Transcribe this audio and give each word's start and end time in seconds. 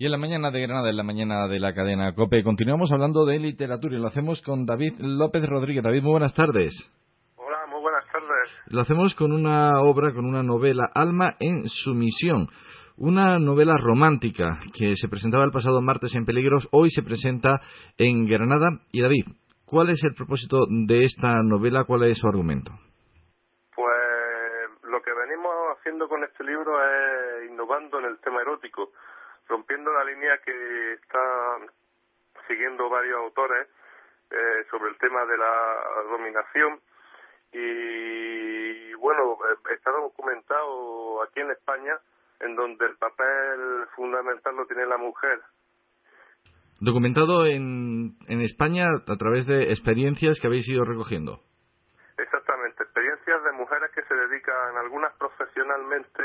Y 0.00 0.06
en 0.06 0.12
la 0.12 0.18
mañana 0.18 0.52
de 0.52 0.60
Granada, 0.60 0.90
en 0.90 0.96
la 0.96 1.02
mañana 1.02 1.48
de 1.48 1.58
la 1.58 1.74
cadena 1.74 2.14
COPE, 2.14 2.44
continuamos 2.44 2.92
hablando 2.92 3.26
de 3.26 3.40
literatura 3.40 3.96
y 3.96 3.98
lo 3.98 4.06
hacemos 4.06 4.40
con 4.42 4.64
David 4.64 4.92
López 5.00 5.44
Rodríguez. 5.44 5.82
David, 5.82 6.04
muy 6.04 6.12
buenas 6.12 6.32
tardes. 6.34 6.72
Hola, 7.34 7.66
muy 7.66 7.80
buenas 7.80 8.06
tardes. 8.06 8.48
Lo 8.68 8.80
hacemos 8.80 9.16
con 9.16 9.32
una 9.32 9.80
obra, 9.80 10.14
con 10.14 10.24
una 10.24 10.44
novela, 10.44 10.88
Alma 10.94 11.34
en 11.40 11.66
sumisión. 11.66 12.46
Una 12.96 13.40
novela 13.40 13.74
romántica 13.76 14.60
que 14.72 14.94
se 14.94 15.08
presentaba 15.08 15.42
el 15.42 15.50
pasado 15.50 15.82
martes 15.82 16.14
en 16.14 16.24
Peligros, 16.24 16.68
hoy 16.70 16.90
se 16.90 17.02
presenta 17.02 17.60
en 17.96 18.24
Granada. 18.28 18.68
Y 18.92 19.02
David, 19.02 19.24
¿cuál 19.64 19.90
es 19.90 20.00
el 20.04 20.14
propósito 20.14 20.58
de 20.86 21.02
esta 21.02 21.42
novela? 21.42 21.82
¿Cuál 21.82 22.04
es 22.04 22.18
su 22.18 22.28
argumento? 22.28 22.70
Pues 23.74 23.88
lo 24.84 25.02
que 25.02 25.10
venimos 25.10 25.52
haciendo 25.76 26.06
con 26.06 26.22
este 26.22 26.44
libro 26.44 26.70
es 26.84 27.50
innovando 27.50 27.98
en 27.98 28.04
el 28.04 28.20
tema 28.20 28.42
erótico 28.42 28.92
rompiendo 29.48 29.92
la 29.92 30.04
línea 30.04 30.38
que 30.44 30.92
están 30.94 31.70
siguiendo 32.46 32.88
varios 32.88 33.18
autores 33.18 33.68
eh, 34.30 34.64
sobre 34.70 34.90
el 34.90 34.98
tema 34.98 35.24
de 35.24 35.38
la 35.38 35.80
dominación. 36.10 36.80
Y 37.52 38.92
bueno 38.94 39.38
eh, 39.50 39.74
está 39.74 39.90
documentado 39.90 41.22
aquí 41.22 41.40
en 41.40 41.50
España 41.50 41.98
en 42.40 42.54
donde 42.54 42.86
el 42.86 42.96
papel 42.96 43.86
fundamental 43.96 44.54
lo 44.54 44.66
tiene 44.66 44.86
la 44.86 44.98
mujer. 44.98 45.40
Documentado 46.80 47.46
en, 47.46 48.16
en 48.28 48.40
España 48.42 48.86
a 49.06 49.16
través 49.16 49.46
de 49.46 49.70
experiencias 49.70 50.38
que 50.40 50.46
habéis 50.46 50.68
ido 50.68 50.84
recogiendo. 50.84 51.40
Exactamente 52.16 52.84
experiencias 52.84 53.42
de 53.44 53.52
mujeres 53.52 53.90
que 53.94 54.02
se 54.02 54.14
dedican 54.14 54.76
algunas 54.76 55.12
profesionalmente 55.18 56.22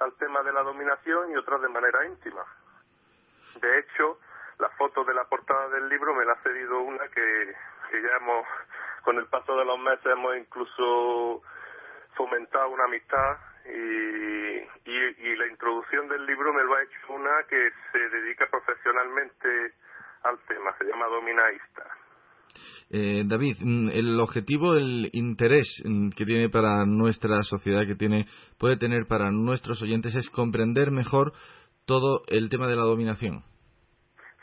al 0.00 0.14
tema 0.14 0.42
de 0.42 0.52
la 0.52 0.62
dominación 0.62 1.30
y 1.30 1.36
otras 1.36 1.60
de 1.62 1.68
manera 1.68 2.06
íntima. 2.06 2.44
De 3.60 3.78
hecho, 3.78 4.18
la 4.58 4.68
foto 4.70 5.04
de 5.04 5.14
la 5.14 5.24
portada 5.24 5.68
del 5.68 5.88
libro 5.88 6.14
me 6.14 6.24
la 6.24 6.32
ha 6.32 6.42
cedido 6.42 6.80
una 6.80 7.06
que, 7.08 7.54
que 7.90 8.02
ya 8.02 8.16
hemos, 8.16 8.46
con 9.02 9.18
el 9.18 9.26
paso 9.26 9.56
de 9.56 9.64
los 9.64 9.78
meses, 9.78 10.06
hemos 10.06 10.36
incluso 10.36 11.42
fomentado 12.14 12.68
una 12.70 12.84
amistad 12.84 13.38
y, 13.66 14.90
y, 14.90 15.36
la 15.36 15.46
introducción 15.46 16.08
del 16.08 16.26
libro 16.26 16.52
me 16.52 16.64
lo 16.64 16.74
ha 16.74 16.82
hecho 16.82 16.98
una 17.08 17.42
que 17.44 17.72
se 17.92 17.98
dedica 17.98 18.46
profesionalmente 18.46 19.74
al 20.22 20.38
tema, 20.40 20.74
se 20.78 20.84
llama 20.84 21.06
Dominaísta. 21.06 21.84
Eh, 22.90 23.22
David, 23.26 23.56
mm, 23.60 23.88
el 23.90 24.20
objetivo, 24.20 24.74
el 24.74 25.10
interés 25.12 25.66
mm, 25.84 26.10
que 26.10 26.24
tiene 26.24 26.48
para 26.48 26.84
nuestra 26.86 27.42
sociedad, 27.42 27.86
que 27.86 27.94
tiene, 27.94 28.26
puede 28.58 28.76
tener 28.76 29.06
para 29.06 29.30
nuestros 29.30 29.80
oyentes, 29.82 30.14
es 30.14 30.28
comprender 30.30 30.90
mejor 30.90 31.32
todo 31.86 32.22
el 32.26 32.48
tema 32.48 32.66
de 32.66 32.76
la 32.76 32.82
dominación. 32.82 33.44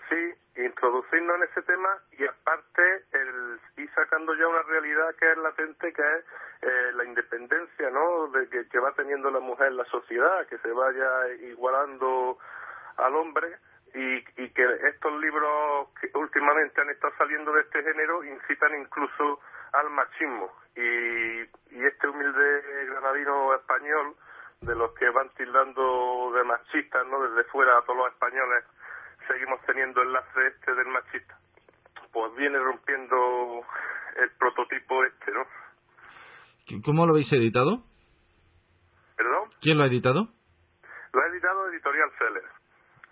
Sí, 0.09 0.61
introducirnos 0.63 1.35
en 1.37 1.43
ese 1.43 1.61
tema 1.63 1.89
y 2.17 2.25
aparte 2.25 2.81
el 3.13 3.83
ir 3.83 3.89
sacando 3.93 4.33
ya 4.35 4.47
una 4.47 4.63
realidad 4.63 5.15
que 5.19 5.31
es 5.31 5.37
latente, 5.37 5.93
que 5.93 6.01
es 6.01 6.25
eh, 6.61 6.91
la 6.95 7.05
independencia, 7.05 7.89
¿no? 7.89 8.27
De 8.31 8.47
que, 8.49 8.67
que 8.69 8.79
va 8.79 8.93
teniendo 8.93 9.29
la 9.29 9.39
mujer 9.39 9.67
en 9.67 9.77
la 9.77 9.85
sociedad, 9.85 10.47
que 10.47 10.57
se 10.59 10.71
vaya 10.71 11.33
igualando 11.51 12.37
al 12.97 13.15
hombre 13.15 13.57
y, 13.93 14.43
y 14.43 14.49
que 14.49 14.63
estos 14.89 15.19
libros 15.21 15.89
que 15.99 16.09
últimamente 16.17 16.81
han 16.81 16.89
estado 16.89 17.13
saliendo 17.17 17.51
de 17.53 17.61
este 17.61 17.83
género 17.83 18.23
incitan 18.23 18.79
incluso 18.79 19.39
al 19.73 19.89
machismo 19.89 20.51
y, 20.75 21.41
y 21.75 21.85
este 21.85 22.07
humilde 22.07 22.85
granadino 22.87 23.55
español 23.55 24.15
de 24.61 24.75
los 24.75 24.93
que 24.93 25.09
van 25.09 25.29
tildando 25.35 26.31
de 26.33 26.43
machistas, 26.43 27.05
¿no? 27.07 27.21
Desde 27.29 27.49
fuera 27.49 27.77
a 27.77 27.81
todos 27.83 27.97
los 27.97 28.07
españoles 28.13 28.65
seguimos 29.27 29.61
teniendo 29.65 30.01
el 30.01 30.07
enlace 30.07 30.47
este 30.47 30.73
del 30.73 30.87
machista. 30.87 31.37
Pues 32.11 32.33
viene 32.35 32.57
rompiendo 32.57 33.63
el 34.15 34.31
prototipo 34.37 35.03
este, 35.03 35.31
¿no? 35.31 35.45
¿Cómo 36.83 37.05
lo 37.05 37.13
habéis 37.13 37.31
editado? 37.33 37.83
¿Perdón? 39.15 39.49
¿Quién 39.61 39.77
lo 39.77 39.83
ha 39.83 39.87
editado? 39.87 40.27
Lo 41.13 41.21
ha 41.21 41.27
editado 41.27 41.69
Editorial 41.69 42.11
Seller. 42.17 42.56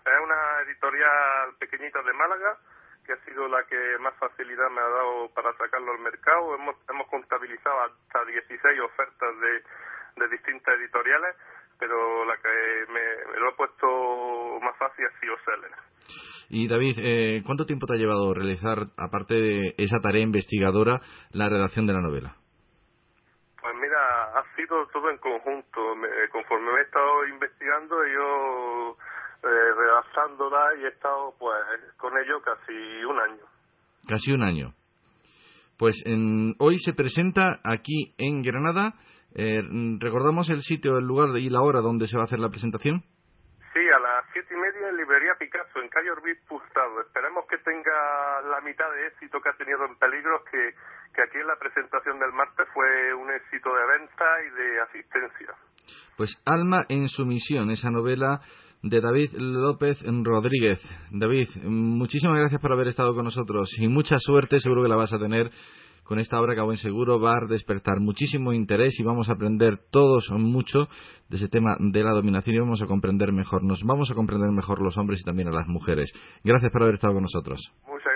Es 0.06 0.22
una 0.22 0.62
editorial 0.62 1.54
pequeñita 1.58 2.00
de 2.02 2.12
Málaga 2.12 2.56
que 3.04 3.12
ha 3.12 3.24
sido 3.24 3.48
la 3.48 3.62
que 3.66 3.98
más 4.00 4.14
facilidad 4.18 4.70
me 4.70 4.80
ha 4.80 4.88
dado 4.88 5.30
para 5.34 5.52
sacarlo 5.56 5.92
al 5.92 6.00
mercado. 6.00 6.54
Hemos, 6.54 6.76
hemos 6.88 7.08
contabilizado 7.08 7.76
hasta 7.82 8.24
16 8.24 8.80
ofertas 8.80 9.40
de, 9.40 9.62
de 10.22 10.28
distintas 10.28 10.74
editoriales, 10.78 11.36
pero 11.78 12.24
la 12.24 12.36
que 12.36 12.92
me, 12.92 13.40
lo 13.40 13.50
ha 13.50 13.56
puesto 13.56 14.60
más 14.60 14.76
fácil 14.78 15.06
ha 15.06 15.20
sido 15.20 15.34
Seller. 15.44 15.70
Y 16.48 16.68
David, 16.68 16.98
eh, 16.98 17.42
¿cuánto 17.44 17.66
tiempo 17.66 17.86
te 17.86 17.94
ha 17.94 17.98
llevado 17.98 18.34
realizar, 18.34 18.78
aparte 18.96 19.34
de 19.34 19.74
esa 19.78 20.00
tarea 20.00 20.22
investigadora, 20.22 21.00
la 21.32 21.48
redacción 21.48 21.86
de 21.86 21.92
la 21.92 22.00
novela? 22.00 22.36
Pues 23.60 23.74
mira, 23.74 24.38
ha 24.38 24.44
sido 24.54 24.86
todo 24.88 25.10
en 25.10 25.18
conjunto. 25.18 25.80
conforme 26.30 26.72
me 26.72 26.78
he 26.78 26.82
estado 26.82 27.26
investigando, 27.26 27.96
yo 28.06 28.96
eh, 29.46 29.74
redactándola 29.74 30.74
y 30.80 30.84
he 30.84 30.88
estado 30.88 31.34
pues 31.38 31.56
con 31.96 32.12
ello 32.18 32.40
casi 32.42 33.04
un 33.04 33.18
año. 33.18 33.44
Casi 34.08 34.32
un 34.32 34.42
año. 34.42 34.74
Pues 35.78 36.00
en, 36.04 36.54
hoy 36.58 36.78
se 36.78 36.94
presenta 36.94 37.60
aquí 37.64 38.14
en 38.18 38.42
Granada. 38.42 38.94
Eh, 39.34 39.62
¿Recordamos 40.00 40.48
el 40.50 40.62
sitio, 40.62 40.98
el 40.98 41.04
lugar 41.04 41.36
y 41.36 41.50
la 41.50 41.60
hora 41.60 41.80
donde 41.80 42.06
se 42.06 42.16
va 42.16 42.22
a 42.22 42.26
hacer 42.26 42.38
la 42.38 42.48
presentación? 42.48 43.02
Sí, 43.74 43.80
a 43.94 43.98
las 44.00 44.24
siete 44.32 44.54
y 44.54 44.56
media 44.56 44.88
en 44.88 44.96
Librería 44.96 45.34
Picasso, 45.38 45.82
en 45.82 45.88
calle 45.90 46.10
Orbit 46.10 46.38
Pustado. 46.48 47.02
Esperemos 47.02 47.44
que 47.46 47.58
tenga 47.58 48.40
la 48.48 48.60
mitad 48.62 48.90
de 48.90 49.08
éxito 49.08 49.38
que 49.40 49.50
ha 49.50 49.56
tenido 49.58 49.84
en 49.84 49.98
Peligros, 49.98 50.42
que, 50.50 50.72
que 51.14 51.22
aquí 51.22 51.36
en 51.36 51.46
la 51.46 51.56
presentación 51.56 52.18
del 52.18 52.32
martes 52.32 52.66
fue 52.72 53.12
un 53.12 53.30
éxito 53.30 53.68
de 53.74 53.86
venta 53.98 54.24
y 54.46 54.50
de 54.56 54.80
asistencia. 54.80 55.52
Pues 56.16 56.40
Alma 56.46 56.86
en 56.88 57.08
sumisión, 57.08 57.70
esa 57.70 57.90
novela 57.90 58.40
de 58.82 59.00
David 59.00 59.32
López 59.36 59.98
Rodríguez. 60.04 60.80
David, 61.10 61.48
muchísimas 61.64 62.38
gracias 62.38 62.60
por 62.60 62.72
haber 62.72 62.88
estado 62.88 63.14
con 63.14 63.24
nosotros 63.24 63.70
y 63.78 63.88
mucha 63.88 64.18
suerte, 64.18 64.60
seguro 64.60 64.82
que 64.82 64.88
la 64.88 64.96
vas 64.96 65.12
a 65.12 65.18
tener 65.18 65.50
con 66.06 66.18
esta 66.20 66.40
obra 66.40 66.54
que 66.54 66.60
a 66.60 66.64
buen 66.64 66.76
seguro 66.76 67.20
va 67.20 67.32
a 67.32 67.46
despertar 67.48 67.98
muchísimo 68.00 68.52
interés 68.52 68.98
y 68.98 69.02
vamos 69.02 69.28
a 69.28 69.32
aprender 69.32 69.78
todos 69.90 70.30
mucho 70.30 70.88
de 71.28 71.36
ese 71.36 71.48
tema 71.48 71.76
de 71.80 72.04
la 72.04 72.12
dominación 72.12 72.56
y 72.56 72.60
vamos 72.60 72.80
a 72.80 72.86
comprender 72.86 73.32
mejor, 73.32 73.64
nos 73.64 73.82
vamos 73.82 74.10
a 74.10 74.14
comprender 74.14 74.50
mejor 74.50 74.80
los 74.80 74.96
hombres 74.96 75.20
y 75.20 75.24
también 75.24 75.48
a 75.48 75.52
las 75.52 75.66
mujeres. 75.66 76.12
Gracias 76.44 76.70
por 76.70 76.82
haber 76.82 76.94
estado 76.94 77.14
con 77.14 77.22
nosotros. 77.22 77.60
Muchas 77.86 78.12